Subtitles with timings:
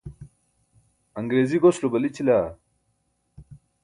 [1.17, 2.39] aṅriizi goslo balićila?